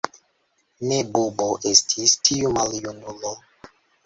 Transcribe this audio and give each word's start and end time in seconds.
Ne 0.91 0.97
bubo 1.17 1.49
estis, 1.73 2.17
tiu 2.31 2.53
maljunulo. 2.57 3.37